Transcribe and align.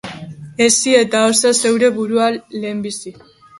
Hezi 0.63 0.93
eta 1.01 1.21
osa 1.33 1.53
zeure 1.59 1.91
burua 2.01 2.33
lehenbizi. 2.57 3.17